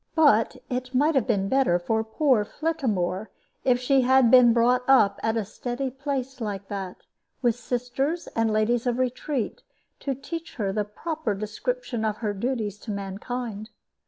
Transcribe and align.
But 0.15 0.55
it 0.67 0.95
might 0.95 1.13
have 1.13 1.27
been 1.27 1.47
better 1.47 1.77
for 1.77 2.03
poor 2.03 2.43
Flittamore 2.43 3.29
if 3.63 3.79
she 3.79 4.01
had 4.01 4.31
been 4.31 4.51
brought 4.51 4.83
up 4.87 5.19
at 5.21 5.37
a 5.37 5.45
steady 5.45 5.91
place 5.91 6.41
like 6.41 6.69
that, 6.69 6.97
with 7.43 7.53
sisters 7.53 8.25
and 8.35 8.51
ladies 8.51 8.87
of 8.87 8.97
retreat, 8.97 9.61
to 9.99 10.15
teach 10.15 10.55
her 10.55 10.73
the 10.73 10.85
proper 10.85 11.35
description 11.35 12.03
of 12.03 12.17
her 12.17 12.33
duties 12.33 12.79
to 12.79 12.89
mankind. 12.91 13.69